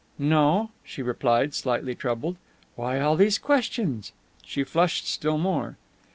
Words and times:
"No," 0.17 0.71
she 0.83 1.03
replied, 1.03 1.53
slightly 1.53 1.93
troubled. 1.93 2.37
"Why 2.75 2.99
all 2.99 3.15
these 3.15 3.37
questions?" 3.37 4.13
She 4.43 4.63
flushed 4.63 5.07
still 5.07 5.37
more. 5.37 5.77